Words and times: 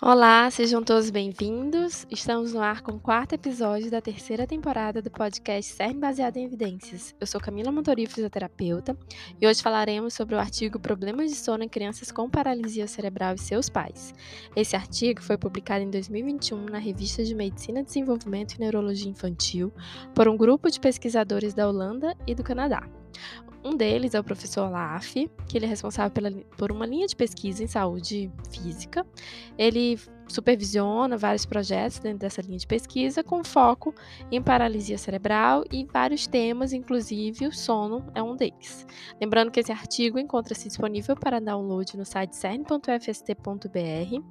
Olá, 0.00 0.50
sejam 0.50 0.82
todos 0.82 1.10
bem-vindos. 1.10 2.06
Estamos 2.10 2.54
no 2.54 2.62
ar 2.62 2.80
com 2.80 2.92
o 2.92 3.00
quarto 3.00 3.34
episódio 3.34 3.90
da 3.90 4.00
terceira 4.00 4.46
temporada 4.46 5.02
do 5.02 5.10
podcast 5.10 5.70
CERN 5.74 6.00
Baseado 6.00 6.38
em 6.38 6.44
Evidências. 6.44 7.14
Eu 7.20 7.26
sou 7.26 7.38
Camila 7.38 7.70
Montori, 7.70 8.06
fisioterapeuta, 8.06 8.96
e 9.38 9.46
hoje 9.46 9.62
falaremos 9.62 10.14
sobre 10.14 10.34
o 10.34 10.38
artigo 10.38 10.80
Problemas 10.80 11.30
de 11.30 11.36
sono 11.36 11.62
em 11.62 11.68
crianças 11.68 12.10
com 12.10 12.30
paralisia 12.30 12.86
cerebral 12.86 13.34
e 13.34 13.38
seus 13.38 13.68
pais. 13.68 14.14
Esse 14.56 14.76
artigo 14.76 15.22
foi 15.22 15.36
publicado 15.36 15.84
em 15.84 15.90
2021 15.90 16.64
na 16.66 16.78
Revista 16.78 17.22
de 17.22 17.34
Medicina, 17.34 17.82
Desenvolvimento 17.82 18.54
e 18.54 18.60
Neurologia 18.60 19.10
Infantil 19.10 19.70
por 20.14 20.26
um 20.26 20.38
grupo 20.38 20.70
de 20.70 20.80
pesquisadores 20.80 21.52
da 21.52 21.68
Holanda 21.68 22.16
e 22.26 22.34
do 22.34 22.42
Canadá. 22.42 22.82
Um 23.64 23.74
deles 23.74 24.14
é 24.14 24.20
o 24.20 24.24
professor 24.24 24.68
Olaf, 24.68 25.14
que 25.48 25.56
ele 25.56 25.64
é 25.64 25.68
responsável 25.68 26.10
pela, 26.10 26.30
por 26.58 26.70
uma 26.70 26.84
linha 26.84 27.06
de 27.06 27.16
pesquisa 27.16 27.64
em 27.64 27.66
saúde 27.66 28.30
física. 28.50 29.06
Ele 29.56 29.98
supervisiona 30.28 31.16
vários 31.16 31.46
projetos 31.46 31.98
dentro 31.98 32.18
dessa 32.18 32.42
linha 32.42 32.58
de 32.58 32.66
pesquisa 32.66 33.22
com 33.22 33.42
foco 33.42 33.94
em 34.30 34.42
paralisia 34.42 34.98
cerebral 34.98 35.64
e 35.72 35.86
vários 35.86 36.26
temas, 36.26 36.74
inclusive 36.74 37.46
o 37.46 37.52
sono 37.52 38.04
é 38.14 38.22
um 38.22 38.36
deles. 38.36 38.86
Lembrando 39.18 39.50
que 39.50 39.60
esse 39.60 39.72
artigo 39.72 40.18
encontra-se 40.18 40.68
disponível 40.68 41.16
para 41.16 41.40
download 41.40 41.96
no 41.96 42.04
site 42.04 42.36
cern.fst.br. 42.36 44.22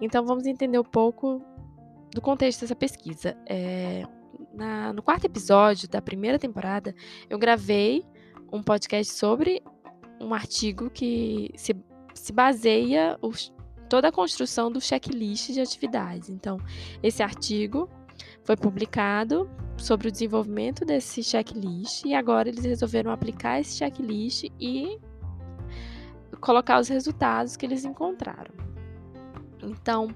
Então 0.00 0.26
vamos 0.26 0.46
entender 0.46 0.78
um 0.78 0.84
pouco 0.84 1.42
do 2.12 2.20
contexto 2.20 2.60
dessa 2.60 2.76
pesquisa. 2.76 3.34
É, 3.46 4.04
na, 4.52 4.92
no 4.92 5.02
quarto 5.02 5.24
episódio 5.24 5.88
da 5.88 6.00
primeira 6.00 6.38
temporada, 6.38 6.94
eu 7.28 7.38
gravei 7.38 8.04
um 8.52 8.62
podcast 8.62 9.12
sobre 9.12 9.62
um 10.20 10.32
artigo 10.32 10.90
que 10.90 11.50
se, 11.56 11.76
se 12.14 12.32
baseia 12.32 13.18
os, 13.20 13.52
toda 13.88 14.08
a 14.08 14.12
construção 14.12 14.70
do 14.70 14.80
checklist 14.80 15.52
de 15.52 15.60
atividades. 15.60 16.28
Então, 16.28 16.58
esse 17.02 17.22
artigo 17.22 17.88
foi 18.42 18.56
publicado 18.56 19.50
sobre 19.76 20.08
o 20.08 20.12
desenvolvimento 20.12 20.84
desse 20.84 21.22
checklist 21.22 22.04
e 22.04 22.14
agora 22.14 22.48
eles 22.48 22.64
resolveram 22.64 23.10
aplicar 23.10 23.60
esse 23.60 23.76
checklist 23.76 24.44
e 24.60 24.98
colocar 26.40 26.78
os 26.78 26.88
resultados 26.88 27.56
que 27.56 27.66
eles 27.66 27.84
encontraram. 27.84 28.52
Então, 29.62 30.14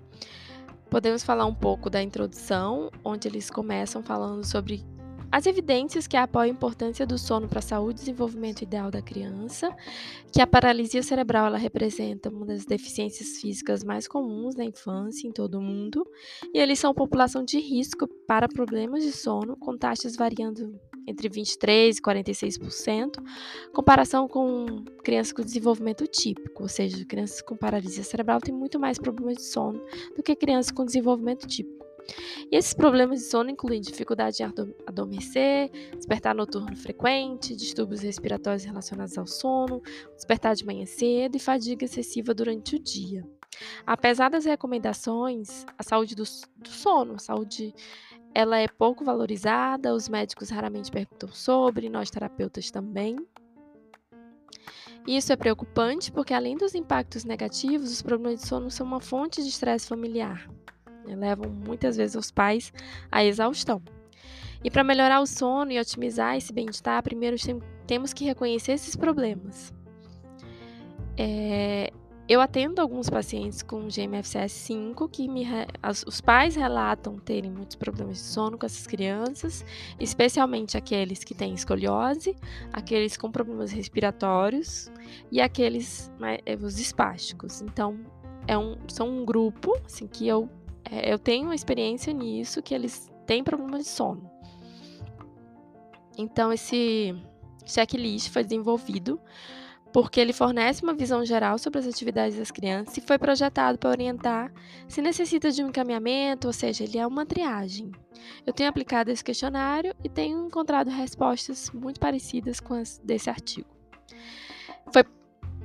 podemos 0.90 1.22
falar 1.22 1.46
um 1.46 1.54
pouco 1.54 1.88
da 1.88 2.02
introdução, 2.02 2.90
onde 3.04 3.28
eles 3.28 3.50
começam 3.50 4.02
falando 4.02 4.44
sobre 4.44 4.84
as 5.30 5.46
evidências 5.46 6.06
que 6.06 6.16
apoiam 6.16 6.50
a 6.50 6.54
importância 6.54 7.06
do 7.06 7.18
sono 7.18 7.48
para 7.48 7.58
a 7.58 7.62
saúde 7.62 8.00
e 8.00 8.04
desenvolvimento 8.04 8.62
ideal 8.62 8.90
da 8.90 9.02
criança, 9.02 9.74
que 10.32 10.40
a 10.40 10.46
paralisia 10.46 11.02
cerebral 11.02 11.46
ela 11.46 11.58
representa 11.58 12.30
uma 12.30 12.46
das 12.46 12.64
deficiências 12.64 13.38
físicas 13.38 13.84
mais 13.84 14.08
comuns 14.08 14.54
na 14.54 14.64
infância 14.64 15.28
em 15.28 15.32
todo 15.32 15.58
o 15.58 15.62
mundo, 15.62 16.06
e 16.54 16.58
eles 16.58 16.78
são 16.78 16.94
população 16.94 17.44
de 17.44 17.58
risco 17.58 18.08
para 18.26 18.48
problemas 18.48 19.02
de 19.02 19.12
sono, 19.12 19.56
com 19.56 19.76
taxas 19.76 20.16
variando 20.16 20.78
entre 21.06 21.28
23% 21.28 21.96
e 21.96 22.02
46%, 22.02 23.22
comparação 23.72 24.28
com 24.28 24.84
crianças 25.02 25.32
com 25.32 25.42
desenvolvimento 25.42 26.06
típico, 26.06 26.62
ou 26.62 26.68
seja, 26.68 27.04
crianças 27.06 27.40
com 27.40 27.56
paralisia 27.56 28.04
cerebral 28.04 28.40
têm 28.40 28.54
muito 28.54 28.78
mais 28.78 28.98
problemas 28.98 29.36
de 29.36 29.44
sono 29.44 29.80
do 30.14 30.22
que 30.22 30.36
crianças 30.36 30.70
com 30.70 30.84
desenvolvimento 30.84 31.46
típico. 31.46 31.77
E 32.50 32.56
esses 32.56 32.72
problemas 32.72 33.20
de 33.20 33.26
sono 33.26 33.50
incluem 33.50 33.80
dificuldade 33.80 34.42
em 34.42 34.46
adormecer, 34.86 35.70
despertar 35.94 36.34
noturno 36.34 36.74
frequente, 36.76 37.54
distúrbios 37.54 38.00
respiratórios 38.00 38.64
relacionados 38.64 39.18
ao 39.18 39.26
sono, 39.26 39.82
despertar 40.14 40.54
de 40.54 40.64
manhã 40.64 40.86
cedo 40.86 41.36
e 41.36 41.40
fadiga 41.40 41.84
excessiva 41.84 42.32
durante 42.32 42.76
o 42.76 42.78
dia. 42.78 43.22
Apesar 43.86 44.30
das 44.30 44.44
recomendações, 44.44 45.64
a 45.76 45.82
saúde 45.82 46.14
do, 46.14 46.24
do 46.56 46.68
sono, 46.68 47.14
a 47.14 47.18
saúde 47.18 47.74
ela 48.34 48.58
é 48.58 48.68
pouco 48.68 49.04
valorizada, 49.04 49.94
os 49.94 50.08
médicos 50.08 50.50
raramente 50.50 50.90
perguntam 50.90 51.28
sobre, 51.30 51.88
nós 51.88 52.10
terapeutas 52.10 52.70
também. 52.70 53.16
Isso 55.06 55.32
é 55.32 55.36
preocupante 55.36 56.12
porque, 56.12 56.34
além 56.34 56.56
dos 56.56 56.74
impactos 56.74 57.24
negativos, 57.24 57.90
os 57.90 58.02
problemas 58.02 58.40
de 58.40 58.46
sono 58.46 58.70
são 58.70 58.86
uma 58.86 59.00
fonte 59.00 59.42
de 59.42 59.48
estresse 59.48 59.88
familiar? 59.88 60.48
Levam 61.14 61.50
muitas 61.50 61.96
vezes 61.96 62.16
os 62.16 62.30
pais 62.30 62.72
à 63.10 63.24
exaustão. 63.24 63.82
E 64.62 64.70
para 64.70 64.82
melhorar 64.82 65.20
o 65.20 65.26
sono 65.26 65.70
e 65.70 65.78
otimizar 65.78 66.36
esse 66.36 66.52
bem-estar, 66.52 67.02
primeiro 67.02 67.36
temos 67.86 68.12
que 68.12 68.24
reconhecer 68.24 68.72
esses 68.72 68.96
problemas. 68.96 69.72
É, 71.16 71.92
eu 72.28 72.42
atendo 72.42 72.82
alguns 72.82 73.08
pacientes 73.08 73.62
com 73.62 73.88
GMFCS 73.88 74.52
5 74.52 75.08
que 75.08 75.26
me, 75.26 75.46
as, 75.82 76.04
os 76.06 76.20
pais 76.20 76.54
relatam 76.56 77.18
terem 77.18 77.50
muitos 77.50 77.74
problemas 77.74 78.18
de 78.18 78.22
sono 78.22 78.58
com 78.58 78.66
essas 78.66 78.86
crianças, 78.86 79.64
especialmente 79.98 80.76
aqueles 80.76 81.24
que 81.24 81.34
têm 81.34 81.54
escoliose, 81.54 82.36
aqueles 82.70 83.16
com 83.16 83.32
problemas 83.32 83.72
respiratórios 83.72 84.90
e 85.32 85.40
aqueles 85.40 86.12
é, 86.44 86.54
os 86.56 86.78
espásticos. 86.78 87.62
Então, 87.62 87.98
é 88.46 88.58
um, 88.58 88.76
são 88.88 89.08
um 89.08 89.24
grupo 89.24 89.74
assim, 89.86 90.06
que 90.06 90.28
eu 90.28 90.50
é, 90.90 91.12
eu 91.12 91.18
tenho 91.18 91.52
experiência 91.52 92.12
nisso, 92.12 92.62
que 92.62 92.74
eles 92.74 93.10
têm 93.26 93.44
problemas 93.44 93.84
de 93.84 93.88
sono. 93.88 94.30
Então, 96.16 96.52
esse 96.52 97.14
checklist 97.64 98.30
foi 98.30 98.42
desenvolvido 98.42 99.20
porque 99.92 100.20
ele 100.20 100.32
fornece 100.32 100.82
uma 100.82 100.92
visão 100.92 101.24
geral 101.24 101.58
sobre 101.58 101.78
as 101.78 101.86
atividades 101.86 102.36
das 102.36 102.50
crianças 102.50 102.96
e 102.96 103.00
foi 103.00 103.18
projetado 103.18 103.78
para 103.78 103.90
orientar 103.90 104.52
se 104.86 105.00
necessita 105.00 105.50
de 105.50 105.62
um 105.62 105.68
encaminhamento, 105.68 106.46
ou 106.46 106.52
seja, 106.52 106.84
ele 106.84 106.98
é 106.98 107.06
uma 107.06 107.24
triagem. 107.24 107.90
Eu 108.46 108.52
tenho 108.52 108.68
aplicado 108.68 109.10
esse 109.10 109.24
questionário 109.24 109.94
e 110.04 110.08
tenho 110.08 110.46
encontrado 110.46 110.88
respostas 110.88 111.70
muito 111.70 112.00
parecidas 112.00 112.60
com 112.60 112.74
as 112.74 112.98
desse 112.98 113.30
artigo. 113.30 113.77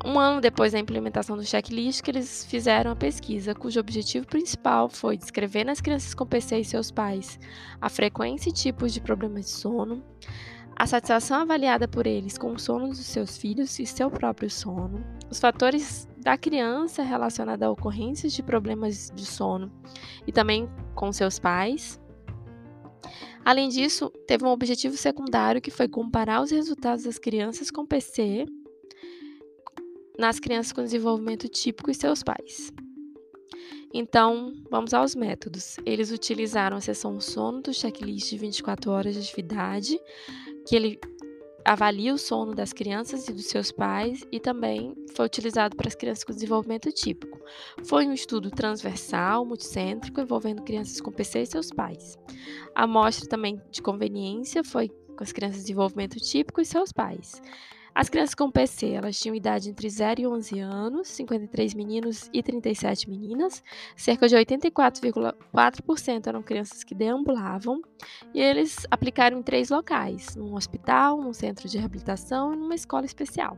Um 0.06 0.20
ano 0.20 0.42
depois 0.42 0.74
da 0.74 0.80
implementação 0.80 1.38
do 1.38 1.46
checklist, 1.46 2.02
que 2.02 2.12
eles 2.12 2.46
fizeram 2.46 2.92
a 2.92 2.96
pesquisa, 2.96 3.56
cujo 3.56 3.80
objetivo 3.80 4.26
principal 4.26 4.90
foi 4.90 5.16
descrever 5.18 5.64
nas 5.64 5.80
crianças 5.80 6.14
com 6.14 6.26
PC 6.26 6.60
e 6.60 6.66
seus 6.66 6.92
pais 6.92 7.40
a 7.80 7.90
frequência 7.90 8.50
e 8.50 8.54
tipos 8.54 8.94
de 8.94 9.00
problemas 9.00 9.46
de 9.46 9.52
sono, 9.52 10.04
a 10.76 10.88
satisfação 10.88 11.40
avaliada 11.40 11.88
por 11.88 12.06
eles 12.06 12.38
com 12.38 12.52
o 12.52 12.60
sono 12.60 12.90
dos 12.90 13.06
seus 13.06 13.38
filhos 13.38 13.80
e 13.80 13.86
seu 13.86 14.10
próprio 14.10 14.50
sono, 14.50 15.06
os 15.30 15.40
fatores 15.40 16.08
da 16.18 16.38
criança 16.38 17.04
relacionados 17.04 17.66
a 17.66 17.70
ocorrências 17.70 18.34
de 18.34 18.44
problemas 18.44 19.12
de 19.16 19.26
sono 19.26 19.72
e 20.26 20.32
também 20.32 20.70
com 20.96 21.14
seus 21.14 21.40
pais. 21.40 22.02
Além 23.46 23.70
disso, 23.70 24.10
teve 24.26 24.44
um 24.44 24.50
objetivo 24.50 24.98
secundário 24.98 25.62
que 25.62 25.72
foi 25.72 25.88
comparar 25.88 26.42
os 26.42 26.52
resultados 26.52 27.04
das 27.04 27.18
crianças 27.18 27.70
com 27.70 27.86
PC 27.86 28.46
nas 30.18 30.40
crianças 30.40 30.72
com 30.72 30.84
desenvolvimento 30.84 31.48
típico 31.48 31.90
e 31.90 31.96
seus 31.96 32.24
pais. 32.24 32.72
Então, 33.94 34.54
vamos 34.72 34.94
aos 34.94 35.14
métodos. 35.14 35.78
Eles 35.86 36.12
utilizaram 36.12 36.78
a 36.78 36.82
sessão 36.82 37.20
sono 37.20 37.62
do 37.62 37.74
checklist 37.74 38.30
de 38.30 38.38
24 38.38 38.90
horas 38.92 39.14
de 39.14 39.22
atividade, 39.22 40.00
que 40.68 40.76
ele 40.76 41.00
avalia 41.66 42.14
o 42.14 42.18
sono 42.18 42.54
das 42.54 42.74
crianças 42.74 43.28
e 43.28 43.34
dos 43.34 43.46
seus 43.46 43.72
pais 43.72 44.26
e 44.32 44.40
também 44.40 44.94
foi 45.16 45.26
utilizado 45.26 45.76
para 45.76 45.88
as 45.88 45.96
crianças 45.96 46.24
com 46.24 46.34
desenvolvimento 46.34 46.92
típico. 46.92 47.40
Foi 47.84 48.06
um 48.06 48.14
estudo 48.14 48.50
transversal, 48.50 49.46
multicêntrico, 49.46 50.20
envolvendo 50.20 50.64
crianças 50.64 51.00
com 51.00 51.12
PC 51.12 51.42
e 51.42 51.46
seus 51.46 51.70
pais. 51.70 52.18
A 52.76 52.84
amostra 52.84 53.30
também 53.30 53.62
de 53.72 53.82
conveniência 53.82 54.64
foi 54.64 54.90
com 54.90 55.24
as 55.24 55.32
crianças 55.32 55.58
de 55.58 55.64
desenvolvimento 55.64 56.20
típico 56.20 56.60
e 56.60 56.66
seus 56.66 56.92
pais. 56.92 57.42
As 57.96 58.10
crianças 58.10 58.34
com 58.34 58.50
PC, 58.50 58.90
elas 58.90 59.20
tinham 59.20 59.36
idade 59.36 59.70
entre 59.70 59.88
0 59.88 60.22
e 60.22 60.28
11 60.28 60.60
anos, 60.60 61.08
53 61.10 61.76
meninos 61.76 62.28
e 62.34 62.42
37 62.42 63.08
meninas. 63.08 63.64
Cerca 63.96 64.28
de 64.28 64.36
84,4% 64.36 66.26
eram 66.26 66.42
crianças 66.42 66.84
que 66.84 66.96
deambulavam. 66.96 67.84
E 68.34 68.42
eles 68.42 68.88
aplicaram 68.90 69.38
em 69.38 69.44
três 69.44 69.70
locais: 69.70 70.36
num 70.36 70.56
hospital, 70.56 71.22
num 71.22 71.34
centro 71.34 71.70
de 71.70 71.78
reabilitação 71.78 72.54
e 72.54 72.58
numa 72.58 72.74
escola 72.74 73.06
especial. 73.06 73.58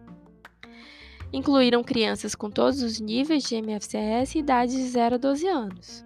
Incluíram 1.31 1.83
crianças 1.83 2.35
com 2.35 2.49
todos 2.49 2.81
os 2.81 2.99
níveis 2.99 3.43
de 3.43 3.55
MFCS 3.55 4.35
e 4.35 4.39
idade 4.39 4.73
de 4.73 4.83
0 4.83 5.15
a 5.15 5.17
12 5.17 5.47
anos. 5.47 6.05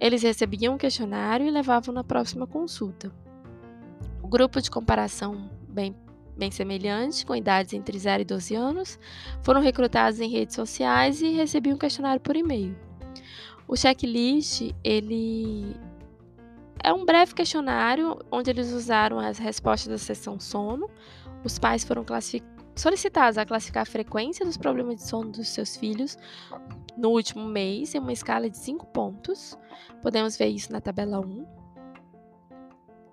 Eles 0.00 0.22
recebiam 0.22 0.74
um 0.74 0.78
questionário 0.78 1.46
e 1.46 1.50
levavam 1.50 1.94
na 1.94 2.02
próxima 2.02 2.46
consulta. 2.46 3.12
O 4.22 4.28
grupo 4.28 4.62
de 4.62 4.70
comparação 4.70 5.50
bem 5.68 5.94
bem 6.36 6.50
semelhantes, 6.50 7.24
com 7.24 7.34
idades 7.34 7.72
entre 7.72 7.98
0 7.98 8.22
e 8.22 8.24
12 8.24 8.54
anos, 8.54 8.98
foram 9.42 9.60
recrutados 9.60 10.20
em 10.20 10.28
redes 10.28 10.54
sociais 10.54 11.20
e 11.22 11.30
recebiam 11.30 11.74
um 11.74 11.78
questionário 11.78 12.20
por 12.20 12.36
e-mail. 12.36 12.76
O 13.68 13.76
checklist, 13.76 14.72
ele 14.82 15.76
é 16.82 16.92
um 16.92 17.04
breve 17.04 17.34
questionário 17.34 18.18
onde 18.30 18.50
eles 18.50 18.72
usaram 18.72 19.18
as 19.20 19.38
respostas 19.38 19.88
da 19.88 19.98
seção 19.98 20.40
sono. 20.40 20.88
Os 21.44 21.58
pais 21.58 21.84
foram 21.84 22.04
solicitados 22.74 23.38
a 23.38 23.44
classificar 23.44 23.82
a 23.82 23.86
frequência 23.86 24.44
dos 24.44 24.56
problemas 24.56 24.96
de 24.96 25.06
sono 25.06 25.30
dos 25.30 25.48
seus 25.48 25.76
filhos 25.76 26.16
no 26.96 27.10
último 27.10 27.44
mês 27.46 27.94
em 27.94 27.98
uma 27.98 28.12
escala 28.12 28.48
de 28.48 28.56
5 28.56 28.86
pontos. 28.86 29.56
Podemos 30.02 30.36
ver 30.36 30.48
isso 30.48 30.72
na 30.72 30.80
tabela 30.80 31.20
1 31.20 31.59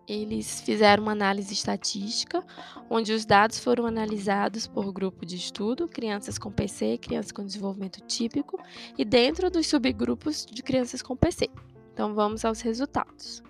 eles 0.08 0.62
fizeram 0.62 1.04
uma 1.04 1.12
análise 1.12 1.54
estatística, 1.54 2.44
onde 2.90 3.12
os 3.12 3.26
dados 3.26 3.60
foram 3.60 3.86
analisados 3.86 4.66
por 4.66 4.92
grupo 4.94 5.26
de 5.26 5.36
estudo, 5.36 5.88
crianças 5.88 6.38
com 6.38 6.52
PC, 6.52 6.98
crianças 6.98 7.32
com 7.32 7.46
desenvolvimento 7.46 8.00
típico, 8.02 8.58
e 8.98 9.04
dentro 9.04 9.52
dos 9.52 9.68
subgrupos 9.68 10.46
de 10.46 10.64
crianças 10.64 11.02
com 11.02 11.16
PC. 11.16 11.50
Então 11.94 12.14
vamos 12.14 12.46
aos 12.46 12.62
resultados. 12.62 13.44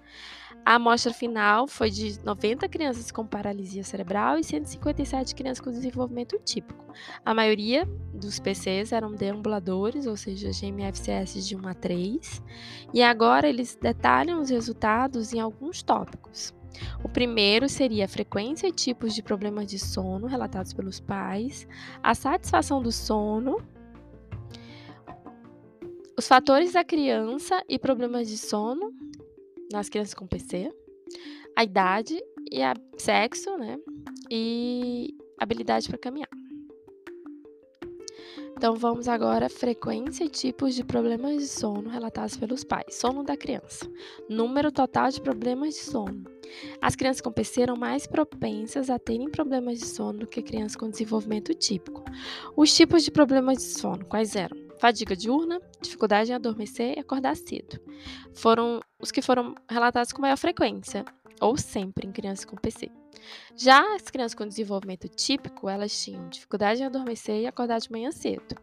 A 0.66 0.76
amostra 0.76 1.14
final 1.14 1.66
foi 1.66 1.90
de 1.90 2.20
90 2.24 2.68
crianças 2.68 3.10
com 3.10 3.26
paralisia 3.26 3.84
cerebral 3.84 4.38
e 4.38 4.44
157 4.44 5.34
crianças 5.34 5.62
com 5.62 5.72
desenvolvimento 5.72 6.38
típico. 6.44 6.86
A 7.24 7.34
maioria 7.34 7.88
dos 8.14 8.40
PCs 8.40 8.92
eram 8.92 9.14
deambuladores, 9.14 10.06
ou 10.06 10.18
seja, 10.18 10.50
GMFCS 10.52 11.48
de 11.48 11.56
1 11.56 11.68
a 11.68 11.74
3, 11.74 12.44
e 12.94 13.02
agora 13.02 13.48
eles 13.48 13.78
detalham 13.82 14.42
os 14.42 14.50
resultados 14.50 15.34
em 15.34 15.40
alguns 15.40 15.82
tópicos. 15.82 16.54
O 17.04 17.10
primeiro 17.10 17.70
seria 17.70 18.06
a 18.06 18.10
frequência 18.10 18.68
e 18.68 18.72
tipos 18.72 19.16
de 19.16 19.24
problemas 19.24 19.68
de 19.68 19.80
sono 19.80 20.28
relatados 20.28 20.74
pelos 20.74 21.00
pais, 21.00 21.68
a 22.04 22.14
satisfação 22.14 22.82
do 22.82 22.92
sono, 22.92 23.58
os 26.18 26.28
fatores 26.28 26.74
da 26.74 26.84
criança 26.84 27.64
e 27.70 27.78
problemas 27.78 28.28
de 28.28 28.38
sono, 28.38 28.92
nas 29.72 29.90
crianças 29.90 30.14
com 30.14 30.28
PC, 30.28 30.72
a 31.56 31.64
idade 31.64 32.18
e 32.52 32.62
a 32.62 32.74
sexo, 32.98 33.58
né? 33.58 33.78
E 34.30 35.16
habilidade 35.40 35.88
para 35.88 35.98
caminhar. 35.98 36.30
Então 38.58 38.74
vamos 38.76 39.08
agora 39.08 39.50
frequência 39.50 40.24
e 40.24 40.30
tipos 40.30 40.74
de 40.74 40.84
problemas 40.84 41.38
de 41.38 41.48
sono 41.48 41.90
relatados 41.90 42.36
pelos 42.38 42.64
pais. 42.64 42.96
Sono 42.96 43.24
da 43.24 43.38
criança. 43.38 43.88
Número 44.28 44.72
total 44.72 45.12
de 45.12 45.22
problemas 45.22 45.76
de 45.76 45.82
sono. 45.82 46.24
As 46.82 46.96
crianças 46.96 47.22
com 47.22 47.32
PC 47.32 47.62
eram 47.62 47.76
mais 47.76 48.08
propensas 48.08 48.90
a 48.90 48.98
terem 48.98 49.30
problemas 49.30 49.78
de 49.78 49.86
sono 49.86 50.20
do 50.20 50.28
que 50.28 50.42
crianças 50.42 50.76
com 50.76 50.90
desenvolvimento 50.90 51.54
típico. 51.54 52.04
Os 52.56 52.76
tipos 52.76 53.04
de 53.04 53.12
problemas 53.12 53.60
de 53.60 53.64
sono, 53.64 54.04
quais 54.06 54.36
eram? 54.36 54.67
Fadiga 54.80 55.16
diurna, 55.16 55.60
dificuldade 55.82 56.32
em 56.32 56.36
adormecer 56.36 56.98
e 56.98 57.00
acordar 57.00 57.36
cedo. 57.36 57.80
Foram 58.34 58.80
os 59.00 59.12
que 59.12 59.22
foram 59.22 59.56
relatados 59.70 60.12
com 60.12 60.22
maior 60.22 60.38
frequência, 60.38 61.04
ou 61.40 61.58
sempre 61.58 62.08
em 62.08 62.12
crianças 62.12 62.46
com 62.46 62.56
PC. 62.56 62.90
Já 63.56 63.96
as 63.96 64.04
crianças 64.04 64.36
com 64.36 64.48
desenvolvimento 64.48 65.08
típico, 65.08 65.68
elas 65.70 66.04
tinham 66.04 66.30
dificuldade 66.30 66.82
em 66.82 66.86
adormecer 66.86 67.42
e 67.42 67.48
acordar 67.48 67.80
de 67.80 67.92
manhã 67.92 68.12
cedo. 68.12 68.56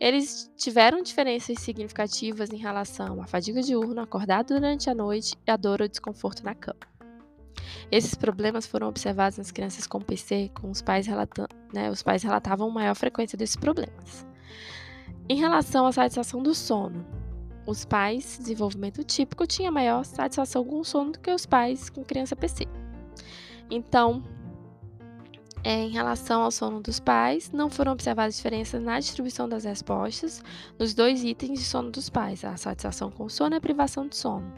Eles 0.00 0.50
tiveram 0.56 1.02
diferenças 1.02 1.60
significativas 1.60 2.50
em 2.50 2.56
relação 2.56 3.22
à 3.22 3.26
fadiga 3.26 3.62
diurna, 3.62 4.02
acordar 4.02 4.42
durante 4.42 4.90
a 4.90 4.94
noite 4.94 5.36
e 5.46 5.50
a 5.50 5.56
dor 5.56 5.80
ou 5.80 5.88
desconforto 5.88 6.42
na 6.42 6.54
cama. 6.54 6.80
Esses 7.90 8.14
problemas 8.14 8.66
foram 8.66 8.88
observados 8.88 9.38
nas 9.38 9.50
crianças 9.50 9.86
com 9.86 10.00
PC, 10.00 10.50
com 10.54 10.70
os 10.70 10.80
pais, 10.80 11.06
relatando, 11.06 11.48
né, 11.72 11.90
os 11.90 12.02
pais 12.02 12.22
relatavam 12.22 12.70
maior 12.70 12.94
frequência 12.96 13.36
desses 13.36 13.56
problemas. 13.56 14.26
Em 15.28 15.36
relação 15.36 15.86
à 15.86 15.92
satisfação 15.92 16.42
do 16.42 16.54
sono, 16.54 17.06
os 17.66 17.84
pais 17.84 18.38
desenvolvimento 18.38 19.04
típico 19.04 19.46
tinham 19.46 19.72
maior 19.72 20.04
satisfação 20.04 20.64
com 20.64 20.80
o 20.80 20.84
sono 20.84 21.12
do 21.12 21.20
que 21.20 21.30
os 21.30 21.46
pais 21.46 21.88
com 21.88 22.04
criança 22.04 22.34
PC. 22.34 22.66
Então, 23.70 24.22
é, 25.64 25.84
em 25.84 25.90
relação 25.90 26.42
ao 26.42 26.50
sono 26.50 26.80
dos 26.80 26.98
pais, 26.98 27.52
não 27.52 27.70
foram 27.70 27.92
observadas 27.92 28.36
diferenças 28.36 28.82
na 28.82 28.98
distribuição 28.98 29.48
das 29.48 29.64
respostas 29.64 30.42
nos 30.76 30.92
dois 30.92 31.22
itens 31.22 31.60
de 31.60 31.64
sono 31.64 31.90
dos 31.90 32.10
pais, 32.10 32.44
a 32.44 32.56
satisfação 32.56 33.10
com 33.10 33.24
o 33.24 33.30
sono 33.30 33.54
e 33.54 33.58
a 33.58 33.60
privação 33.60 34.08
de 34.08 34.16
sono. 34.16 34.52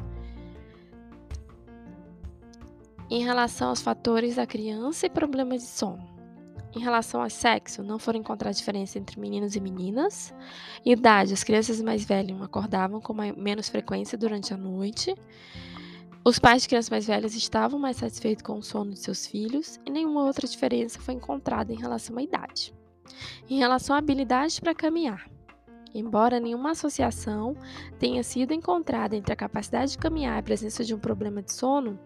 Em 3.11 3.23
relação 3.23 3.69
aos 3.69 3.83
fatores 3.83 4.37
da 4.37 4.47
criança 4.47 5.05
e 5.05 5.11
problemas 5.11 5.61
de 5.61 5.69
sono, 5.69 6.14
em 6.75 6.81
relação 6.81 7.23
ao 7.23 7.31
sexo, 7.31 7.83
não 7.83 7.99
foram 7.99 8.19
encontradas 8.19 8.59
diferença 8.59 8.99
entre 8.99 9.21
meninos 9.21 9.55
e 9.55 9.61
meninas. 9.61 10.35
Idade, 10.85 11.33
as 11.33 11.45
crianças 11.45 11.81
mais 11.81 12.05
velhas 12.05 12.41
acordavam 12.43 13.01
com 13.01 13.15
menos 13.15 13.69
frequência 13.69 14.19
durante 14.19 14.53
a 14.53 14.57
noite. 14.57 15.15
Os 16.25 16.39
pais 16.39 16.63
de 16.63 16.69
crianças 16.69 16.91
mais 16.91 17.07
velhas 17.07 17.35
estavam 17.35 17.79
mais 17.79 17.99
satisfeitos 17.99 18.43
com 18.43 18.59
o 18.59 18.63
sono 18.63 18.93
de 18.93 18.99
seus 18.99 19.27
filhos 19.27 19.79
e 19.85 19.91
nenhuma 19.91 20.25
outra 20.25 20.49
diferença 20.49 20.99
foi 20.99 21.15
encontrada 21.15 21.73
em 21.73 21.77
relação 21.77 22.17
à 22.17 22.23
idade. 22.23 22.75
Em 23.49 23.59
relação 23.59 23.95
à 23.95 23.99
habilidade 23.99 24.61
para 24.61 24.75
caminhar, 24.75 25.29
embora 25.95 26.41
nenhuma 26.41 26.71
associação 26.71 27.55
tenha 27.99 28.23
sido 28.23 28.55
encontrada 28.55 29.15
entre 29.15 29.33
a 29.33 29.37
capacidade 29.37 29.93
de 29.93 29.99
caminhar 29.99 30.37
e 30.37 30.39
a 30.41 30.43
presença 30.43 30.83
de 30.83 30.95
um 30.95 30.99
problema 30.99 31.43
de 31.43 31.53
sono, 31.53 31.99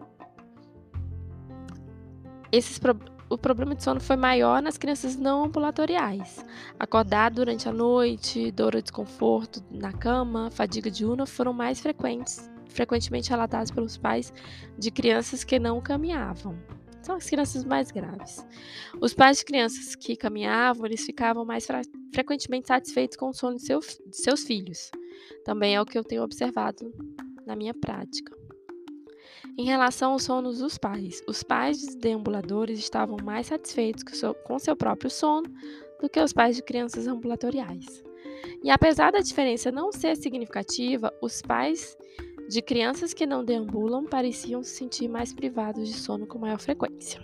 esses 2.51 2.77
problemas 2.77 3.18
o 3.29 3.37
problema 3.37 3.75
de 3.75 3.83
sono 3.83 3.99
foi 3.99 4.15
maior 4.15 4.61
nas 4.61 4.77
crianças 4.77 5.15
não 5.15 5.45
ambulatoriais. 5.45 6.43
Acordar 6.79 7.31
durante 7.31 7.69
a 7.69 7.71
noite, 7.71 8.51
dor 8.51 8.75
ou 8.75 8.81
desconforto 8.81 9.63
na 9.69 9.93
cama, 9.93 10.49
fadiga 10.49 10.89
diurna 10.89 11.25
foram 11.25 11.53
mais 11.53 11.79
frequentes, 11.79 12.49
frequentemente 12.67 13.29
relatados 13.29 13.71
pelos 13.71 13.97
pais 13.97 14.33
de 14.77 14.89
crianças 14.89 15.43
que 15.43 15.59
não 15.59 15.79
caminhavam. 15.79 16.57
São 17.01 17.15
as 17.15 17.29
crianças 17.29 17.63
mais 17.63 17.91
graves. 17.91 18.45
Os 18.99 19.13
pais 19.13 19.37
de 19.37 19.45
crianças 19.45 19.95
que 19.95 20.15
caminhavam, 20.15 20.85
eles 20.85 21.01
ficavam 21.05 21.45
mais 21.45 21.67
frequentemente 22.13 22.67
satisfeitos 22.67 23.15
com 23.15 23.29
o 23.29 23.33
sono 23.33 23.55
de, 23.55 23.65
seu, 23.65 23.79
de 23.79 24.17
seus 24.17 24.43
filhos. 24.43 24.91
Também 25.45 25.75
é 25.75 25.81
o 25.81 25.85
que 25.85 25.97
eu 25.97 26.03
tenho 26.03 26.23
observado 26.23 26.91
na 27.45 27.55
minha 27.55 27.73
prática. 27.73 28.38
Em 29.57 29.65
relação 29.65 30.13
ao 30.13 30.19
sono 30.19 30.53
dos 30.53 30.77
pais, 30.77 31.21
os 31.27 31.43
pais 31.43 31.95
deambuladores 31.95 32.79
estavam 32.79 33.17
mais 33.23 33.47
satisfeitos 33.47 34.03
com 34.45 34.59
seu 34.59 34.75
próprio 34.75 35.09
sono 35.09 35.47
do 36.01 36.09
que 36.09 36.19
os 36.19 36.31
pais 36.31 36.55
de 36.55 36.63
crianças 36.63 37.07
ambulatoriais. 37.07 38.03
E 38.63 38.69
apesar 38.69 39.11
da 39.11 39.19
diferença 39.19 39.71
não 39.71 39.91
ser 39.91 40.15
significativa, 40.15 41.13
os 41.21 41.41
pais 41.41 41.97
de 42.47 42.61
crianças 42.61 43.13
que 43.13 43.25
não 43.25 43.43
deambulam 43.43 44.05
pareciam 44.05 44.63
se 44.63 44.71
sentir 44.71 45.07
mais 45.07 45.33
privados 45.33 45.87
de 45.87 45.93
sono 45.93 46.25
com 46.25 46.39
maior 46.39 46.59
frequência. 46.59 47.21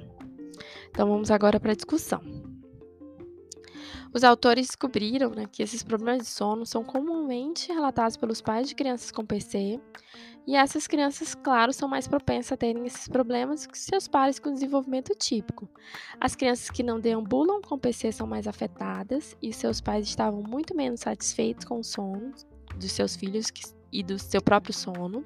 Então 0.89 1.07
vamos 1.07 1.31
agora 1.31 1.59
para 1.59 1.71
a 1.71 1.75
discussão. 1.75 2.21
Os 4.15 4.23
autores 4.23 4.67
descobriram 4.67 5.29
né, 5.31 5.45
que 5.51 5.61
esses 5.61 5.83
problemas 5.83 6.19
de 6.19 6.27
sono 6.29 6.65
são 6.65 6.85
comumente 6.85 7.67
relatados 7.67 8.15
pelos 8.15 8.39
pais 8.39 8.69
de 8.69 8.73
crianças 8.73 9.11
com 9.11 9.25
PC, 9.25 9.77
e 10.47 10.55
essas 10.55 10.87
crianças, 10.87 11.35
claro, 11.35 11.73
são 11.73 11.89
mais 11.89 12.07
propensas 12.07 12.53
a 12.53 12.57
terem 12.57 12.85
esses 12.85 13.09
problemas 13.09 13.67
que 13.67 13.77
seus 13.77 14.07
pais 14.07 14.39
com 14.39 14.53
desenvolvimento 14.53 15.13
típico. 15.15 15.67
As 16.17 16.33
crianças 16.33 16.69
que 16.69 16.81
não 16.81 16.97
deambulam 16.97 17.61
com 17.61 17.77
PC 17.77 18.13
são 18.13 18.25
mais 18.25 18.47
afetadas 18.47 19.35
e 19.41 19.51
seus 19.51 19.81
pais 19.81 20.07
estavam 20.07 20.41
muito 20.41 20.73
menos 20.73 21.01
satisfeitos 21.01 21.65
com 21.65 21.79
o 21.79 21.83
sono 21.83 22.31
dos 22.77 22.91
seus 22.93 23.17
filhos 23.17 23.47
e 23.91 24.01
do 24.01 24.17
seu 24.17 24.41
próprio 24.41 24.73
sono. 24.73 25.25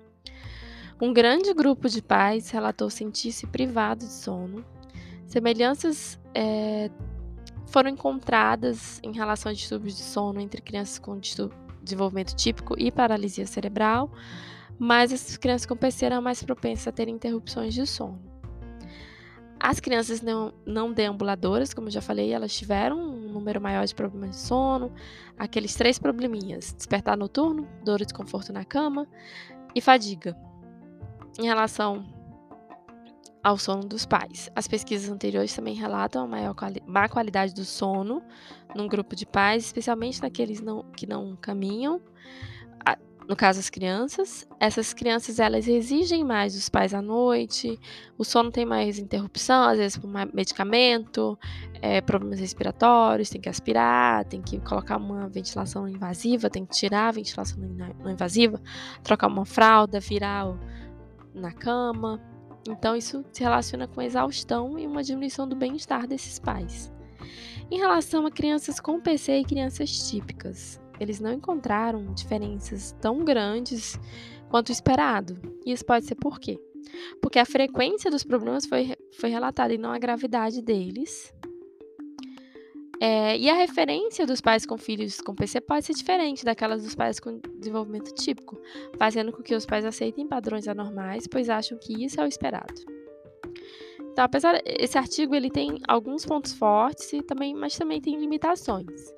Um 1.00 1.14
grande 1.14 1.54
grupo 1.54 1.88
de 1.88 2.02
pais 2.02 2.50
relatou 2.50 2.90
sentir-se 2.90 3.46
privado 3.46 4.04
de 4.04 4.12
sono. 4.12 4.66
Semelhanças 5.28 6.18
é, 6.34 6.90
foram 7.70 7.90
encontradas 7.90 9.00
em 9.04 9.12
relação 9.12 9.52
a 9.52 9.54
distúrbios 9.54 9.96
de 9.96 10.04
sono 10.04 10.40
entre 10.40 10.62
crianças 10.62 11.00
com 11.00 11.20
desenvolvimento 11.82 12.36
típico 12.36 12.76
e 12.78 12.92
paralisia 12.92 13.46
cerebral, 13.46 14.12
mas 14.78 15.12
as 15.14 15.38
crianças 15.38 15.66
com 15.66 15.76
PC 15.76 16.06
eram 16.06 16.22
mais 16.22 16.44
propensas 16.44 16.88
a 16.88 16.92
terem 16.92 17.16
interrupções 17.16 17.74
de 17.74 17.86
sono. 17.86 18.20
As 19.60 19.80
crianças 19.80 20.22
não, 20.22 20.54
não 20.66 20.94
deambuladoras, 20.94 21.74
como 21.74 21.88
eu 21.88 21.92
já 21.92 22.02
falei, 22.02 22.32
elas 22.32 22.56
tiveram 22.56 22.98
um 22.98 23.34
número 23.34 23.60
maior 23.60 23.86
de 23.86 23.94
problemas 23.94 24.32
de 24.32 24.38
sono, 24.38 24.92
aqueles 25.38 25.76
três 25.76 26.00
probleminhas: 26.00 26.74
despertar 26.74 27.18
noturno, 27.18 27.68
dor 27.84 28.02
e 28.02 28.06
desconforto 28.06 28.54
na 28.54 28.64
cama 28.64 29.06
e 29.76 29.82
fadiga. 29.82 30.36
Em 31.38 31.46
relação 31.46 32.06
ao 33.44 33.58
sono 33.58 33.84
dos 33.86 34.06
pais. 34.06 34.50
As 34.56 34.68
pesquisas 34.68 35.10
anteriores 35.10 35.56
também 35.56 35.76
relatam 35.76 36.24
a 36.24 36.28
maior 36.28 36.54
quali 36.54 36.82
má 36.86 37.08
qualidade 37.08 37.54
do 37.54 37.66
sono 37.66 38.22
num 38.76 38.88
grupo 38.88 39.16
de 39.16 39.26
pais, 39.26 39.66
especialmente 39.66 40.22
naqueles 40.22 40.62
não, 40.62 40.84
que 40.96 41.08
não 41.08 41.36
caminham, 41.36 42.02
no 43.30 43.36
caso 43.36 43.60
as 43.60 43.70
crianças. 43.70 44.48
Essas 44.60 44.92
crianças 44.92 45.40
elas 45.40 45.68
exigem 45.68 46.24
mais 46.24 46.56
dos 46.56 46.68
pais 46.68 46.96
à 46.96 47.02
noite, 47.02 47.80
o 48.18 48.26
sono 48.26 48.52
tem 48.52 48.66
mais 48.66 48.98
interrupção, 48.98 49.66
às 49.66 49.78
vezes 49.78 49.98
por 50.00 50.10
medicamento, 50.34 51.38
é, 51.80 52.02
problemas 52.02 52.40
respiratórios, 52.40 53.30
tem 53.30 53.40
que 53.40 53.48
aspirar, 53.48 54.26
tem 54.26 54.42
que 54.42 54.60
colocar 54.62 54.98
uma 54.98 55.30
ventilação 55.30 55.88
invasiva, 55.88 56.50
tem 56.50 56.66
que 56.66 56.76
tirar 56.76 57.10
a 57.10 57.12
ventilação 57.12 57.60
não 58.00 58.12
invasiva, 58.12 58.60
trocar 59.04 59.28
uma 59.28 59.46
fralda, 59.46 60.00
virar 60.00 60.50
o, 60.50 60.60
na 61.32 61.52
cama. 61.52 62.20
Então, 62.68 62.96
isso 62.96 63.24
se 63.32 63.42
relaciona 63.42 63.88
com 63.88 64.02
exaustão 64.02 64.78
e 64.78 64.86
uma 64.86 65.04
diminuição 65.04 65.48
do 65.48 65.56
bem-estar 65.56 66.08
desses 66.08 66.40
pais. 66.40 66.92
Em 67.72 67.78
relação 67.78 68.26
a 68.26 68.32
crianças 68.32 68.80
com 68.80 69.00
PC 69.00 69.40
e 69.40 69.46
crianças 69.46 70.10
típicas, 70.10 70.82
eles 71.00 71.20
não 71.20 71.32
encontraram 71.32 72.14
diferenças 72.14 72.96
tão 73.00 73.24
grandes 73.24 74.00
quanto 74.50 74.72
esperado. 74.72 75.40
E 75.66 75.72
isso 75.72 75.86
pode 75.86 76.06
ser 76.06 76.16
por 76.16 76.40
quê? 76.40 76.60
Porque 77.22 77.40
a 77.40 77.46
frequência 77.46 78.10
dos 78.10 78.24
problemas 78.24 78.66
foi, 78.66 78.96
foi 79.14 79.30
relatada 79.30 79.74
e 79.74 79.78
não 79.78 79.92
a 79.92 80.00
gravidade 80.00 80.62
deles. 80.62 81.34
É, 83.02 83.38
e 83.38 83.50
a 83.50 83.54
referência 83.54 84.26
dos 84.26 84.42
pais 84.42 84.66
com 84.66 84.78
filhos 84.78 85.22
com 85.22 85.34
PC 85.34 85.62
pode 85.62 85.86
ser 85.86 85.94
diferente 85.94 86.44
daquelas 86.44 86.84
dos 86.84 86.96
pais 86.96 87.20
com 87.20 87.40
desenvolvimento 87.58 88.14
típico, 88.14 88.60
fazendo 88.98 89.32
com 89.32 89.42
que 89.42 89.56
os 89.56 89.66
pais 89.66 89.86
aceitem 89.86 90.28
padrões 90.28 90.68
anormais, 90.68 91.26
pois 91.26 91.50
acham 91.50 91.78
que 91.78 92.04
isso 92.04 92.20
é 92.20 92.24
o 92.24 92.28
esperado. 92.28 93.00
Então, 94.12 94.26
apesar 94.26 94.60
esse 94.66 94.98
artigo 94.98 95.34
ele 95.34 95.50
tem 95.50 95.80
alguns 95.88 96.26
pontos 96.26 96.52
fortes 96.52 97.14
e 97.14 97.22
também, 97.22 97.54
mas 97.54 97.78
também 97.78 98.02
tem 98.02 98.20
limitações. 98.20 99.14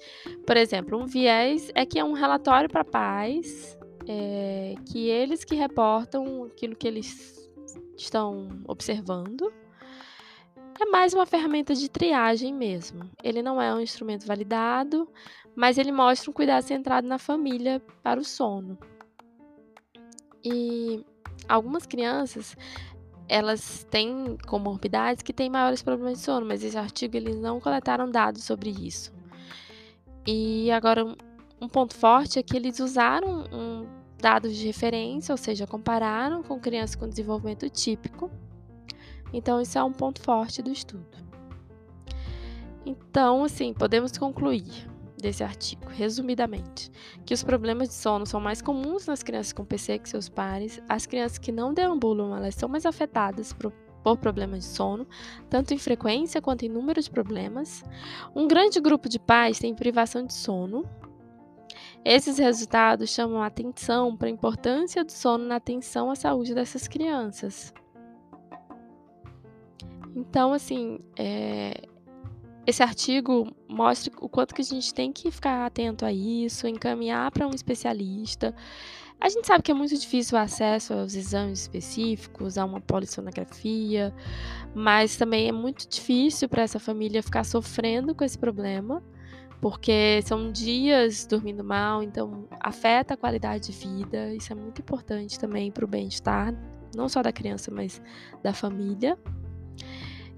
Por 0.45 0.55
exemplo, 0.55 1.01
um 1.01 1.07
viés 1.07 1.71
é 1.73 1.83
que 1.83 1.97
é 1.97 2.03
um 2.03 2.13
relatório 2.13 2.69
para 2.69 2.83
pais, 2.83 3.75
é, 4.07 4.75
que 4.91 5.09
eles 5.09 5.43
que 5.43 5.55
reportam 5.55 6.43
aquilo 6.43 6.75
que 6.75 6.87
eles 6.87 7.51
estão 7.97 8.47
observando. 8.67 9.51
É 10.81 10.85
mais 10.87 11.13
uma 11.13 11.27
ferramenta 11.27 11.75
de 11.75 11.87
triagem 11.87 12.51
mesmo. 12.51 13.07
Ele 13.23 13.43
não 13.43 13.61
é 13.61 13.71
um 13.71 13.79
instrumento 13.79 14.25
validado, 14.25 15.07
mas 15.55 15.77
ele 15.77 15.91
mostra 15.91 16.31
um 16.31 16.33
cuidado 16.33 16.63
centrado 16.63 17.07
na 17.07 17.19
família 17.19 17.79
para 18.01 18.19
o 18.19 18.23
sono. 18.23 18.79
E 20.43 21.05
algumas 21.47 21.85
crianças 21.85 22.57
elas 23.29 23.85
têm 23.91 24.35
comorbidades 24.47 25.21
que 25.21 25.31
têm 25.31 25.51
maiores 25.51 25.83
problemas 25.83 26.17
de 26.17 26.25
sono, 26.25 26.47
mas 26.47 26.63
esse 26.63 26.75
artigo 26.75 27.15
eles 27.15 27.37
não 27.37 27.59
coletaram 27.59 28.09
dados 28.09 28.43
sobre 28.43 28.71
isso. 28.71 29.13
E 30.25 30.71
agora 30.71 31.15
um 31.61 31.69
ponto 31.69 31.95
forte 31.95 32.39
é 32.39 32.43
que 32.43 32.57
eles 32.57 32.79
usaram 32.79 33.43
um, 33.53 33.87
dados 34.17 34.57
de 34.57 34.65
referência, 34.65 35.31
ou 35.31 35.37
seja, 35.37 35.67
compararam 35.67 36.41
com 36.41 36.59
crianças 36.59 36.95
com 36.95 37.07
desenvolvimento 37.07 37.69
típico. 37.69 38.31
Então 39.33 39.61
isso 39.61 39.77
é 39.77 39.83
um 39.83 39.91
ponto 39.91 40.21
forte 40.21 40.61
do 40.61 40.71
estudo. 40.71 41.21
Então, 42.85 43.43
assim, 43.43 43.73
podemos 43.73 44.17
concluir 44.17 44.89
desse 45.21 45.43
artigo, 45.43 45.85
resumidamente, 45.87 46.91
que 47.25 47.33
os 47.33 47.43
problemas 47.43 47.89
de 47.89 47.93
sono 47.93 48.25
são 48.25 48.41
mais 48.41 48.61
comuns 48.61 49.05
nas 49.05 49.21
crianças 49.21 49.53
com 49.53 49.63
PC 49.63 49.99
que 49.99 50.09
seus 50.09 50.27
pares. 50.27 50.81
As 50.89 51.05
crianças 51.05 51.37
que 51.37 51.51
não 51.51 51.73
deambulam, 51.73 52.35
elas 52.35 52.55
são 52.55 52.67
mais 52.67 52.85
afetadas 52.85 53.53
por, 53.53 53.71
por 54.03 54.17
problemas 54.17 54.63
de 54.63 54.69
sono, 54.69 55.07
tanto 55.49 55.73
em 55.73 55.77
frequência 55.77 56.41
quanto 56.41 56.65
em 56.65 56.69
número 56.69 56.99
de 57.01 57.09
problemas. 57.09 57.83
Um 58.35 58.47
grande 58.47 58.81
grupo 58.81 59.07
de 59.07 59.19
pais 59.19 59.59
tem 59.59 59.75
privação 59.75 60.25
de 60.25 60.33
sono. 60.33 60.83
Esses 62.03 62.39
resultados 62.39 63.11
chamam 63.11 63.43
a 63.43 63.45
atenção 63.45 64.17
para 64.17 64.27
a 64.27 64.31
importância 64.31 65.03
do 65.03 65.11
sono 65.11 65.45
na 65.45 65.57
atenção 65.57 66.09
à 66.09 66.15
saúde 66.15 66.55
dessas 66.55 66.87
crianças. 66.87 67.71
Então, 70.15 70.53
assim, 70.53 70.99
é, 71.17 71.87
esse 72.65 72.83
artigo 72.83 73.47
mostra 73.67 74.13
o 74.19 74.29
quanto 74.29 74.53
que 74.53 74.61
a 74.61 74.65
gente 74.65 74.93
tem 74.93 75.11
que 75.11 75.31
ficar 75.31 75.65
atento 75.65 76.05
a 76.05 76.11
isso, 76.11 76.67
encaminhar 76.67 77.31
para 77.31 77.47
um 77.47 77.51
especialista. 77.51 78.53
A 79.19 79.29
gente 79.29 79.45
sabe 79.45 79.63
que 79.63 79.71
é 79.71 79.73
muito 79.73 79.95
difícil 79.95 80.37
o 80.37 80.41
acesso 80.41 80.93
aos 80.93 81.13
exames 81.13 81.61
específicos, 81.61 82.57
a 82.57 82.65
uma 82.65 82.81
polissonografia, 82.81 84.13
mas 84.73 85.15
também 85.15 85.47
é 85.47 85.51
muito 85.51 85.87
difícil 85.87 86.49
para 86.49 86.63
essa 86.63 86.79
família 86.79 87.21
ficar 87.21 87.43
sofrendo 87.43 88.15
com 88.15 88.23
esse 88.23 88.37
problema, 88.37 89.03
porque 89.61 90.21
são 90.23 90.51
dias 90.51 91.25
dormindo 91.27 91.63
mal, 91.63 92.01
então 92.01 92.47
afeta 92.59 93.13
a 93.13 93.17
qualidade 93.17 93.71
de 93.71 93.77
vida. 93.77 94.33
Isso 94.33 94.51
é 94.51 94.55
muito 94.55 94.81
importante 94.81 95.39
também 95.39 95.71
para 95.71 95.85
o 95.85 95.87
bem-estar, 95.87 96.51
não 96.95 97.07
só 97.07 97.21
da 97.21 97.31
criança, 97.31 97.69
mas 97.69 98.01
da 98.41 98.53
família. 98.53 99.17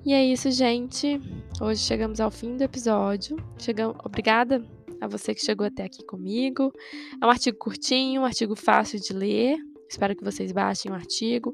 E 0.05 0.11
é 0.11 0.25
isso, 0.25 0.51
gente. 0.51 1.19
Hoje 1.61 1.81
chegamos 1.81 2.19
ao 2.19 2.29
fim 2.29 2.57
do 2.57 2.61
episódio. 2.61 3.37
Chegamos... 3.57 3.95
Obrigada 4.03 4.61
a 4.99 5.07
você 5.07 5.33
que 5.33 5.43
chegou 5.43 5.65
até 5.65 5.83
aqui 5.83 6.03
comigo. 6.03 6.73
É 7.21 7.25
um 7.25 7.29
artigo 7.29 7.57
curtinho, 7.57 8.21
um 8.21 8.25
artigo 8.25 8.53
fácil 8.53 8.99
de 8.99 9.13
ler. 9.13 9.57
Espero 9.89 10.13
que 10.13 10.23
vocês 10.23 10.51
baixem 10.51 10.91
o 10.91 10.93
artigo. 10.93 11.53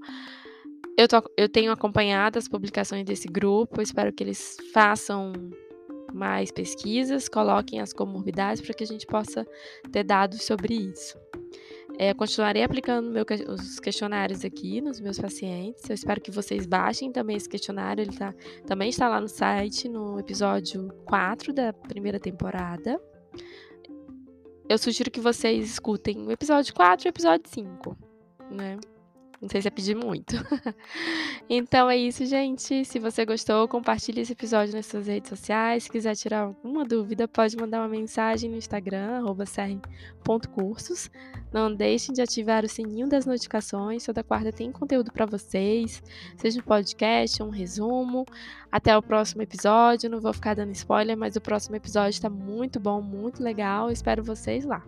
Eu, 0.98 1.08
tô... 1.08 1.22
Eu 1.38 1.48
tenho 1.48 1.72
acompanhado 1.72 2.40
as 2.40 2.48
publicações 2.48 3.06
desse 3.06 3.28
grupo. 3.28 3.84
Espero 3.84 4.12
que 4.12 4.24
eles 4.24 4.58
façam 4.74 5.32
mais 6.12 6.52
pesquisas, 6.52 7.30
coloquem 7.30 7.80
as 7.80 7.94
comorbidades 7.94 8.64
para 8.64 8.74
que 8.74 8.84
a 8.84 8.88
gente 8.88 9.06
possa 9.06 9.46
ter 9.92 10.04
dados 10.04 10.42
sobre 10.42 10.74
isso. 10.74 11.16
É, 12.02 12.14
continuarei 12.14 12.64
aplicando 12.64 13.12
meu, 13.12 13.26
os 13.50 13.78
questionários 13.78 14.46
aqui 14.46 14.80
nos 14.80 15.02
meus 15.02 15.20
pacientes. 15.20 15.84
Eu 15.90 15.94
espero 15.94 16.22
que 16.22 16.32
vocês 16.32 16.66
baixem 16.66 17.12
também 17.12 17.36
esse 17.36 17.50
questionário. 17.50 18.02
Ele 18.02 18.16
tá, 18.16 18.34
também 18.66 18.88
está 18.88 19.10
lá 19.10 19.20
no 19.20 19.28
site, 19.28 19.90
no 19.90 20.18
episódio 20.18 20.88
4 21.06 21.52
da 21.52 21.74
primeira 21.74 22.18
temporada. 22.18 22.98
Eu 24.70 24.78
sugiro 24.78 25.12
que 25.12 25.20
vocês 25.20 25.72
escutem 25.72 26.26
o 26.26 26.32
episódio 26.32 26.74
4 26.74 27.06
e 27.06 27.10
o 27.10 27.12
episódio 27.12 27.50
5, 27.50 27.98
né? 28.50 28.78
Não 29.42 29.48
sei 29.48 29.62
se 29.62 29.68
é 29.70 29.72
pedir 29.72 29.96
muito. 29.96 30.36
então 31.50 31.90
é 31.90 31.96
isso, 31.96 32.26
gente. 32.26 32.84
Se 32.84 33.00
você 33.00 33.26
gostou, 33.26 33.68
compartilhe 33.70 34.20
esse 34.20 34.34
episódio 34.34 34.76
nas 34.76 34.86
suas 34.86 35.08
redes 35.08 35.30
sociais. 35.30 35.84
Se 35.84 35.90
quiser 35.90 36.14
tirar 36.16 36.42
alguma 36.42 36.84
dúvida, 36.84 37.26
pode 37.26 37.56
mandar 37.56 37.80
uma 37.80 37.88
mensagem 37.88 38.50
no 38.50 38.58
Instagram, 38.58 39.24
@serre.cursos. 39.46 41.10
Não 41.54 41.74
deixem 41.74 42.14
de 42.14 42.22
ativar 42.22 42.66
o 42.66 42.70
sininho 42.70 43.08
das 43.08 43.26
notificações. 43.26 44.06
Toda 44.06 44.24
quarta 44.24 44.52
tem 44.52 44.74
conteúdo 44.74 45.12
para 45.12 45.26
vocês, 45.26 46.04
seja 46.36 46.60
um 46.60 46.64
podcast, 46.64 47.42
um 47.42 47.50
resumo. 47.50 48.26
Até 48.70 48.98
o 48.98 49.02
próximo 49.02 49.42
episódio. 49.42 50.10
Não 50.10 50.20
vou 50.20 50.34
ficar 50.34 50.54
dando 50.54 50.74
spoiler, 50.74 51.18
mas 51.18 51.38
o 51.38 51.42
próximo 51.42 51.78
episódio 51.78 52.10
está 52.10 52.30
muito 52.30 52.78
bom, 52.78 53.02
muito 53.02 53.42
legal. 53.42 53.90
Espero 53.90 54.22
vocês 54.22 54.66
lá, 54.66 54.84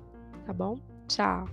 tá 0.46 0.52
bom? 0.52 0.78
Tchau. 1.08 1.48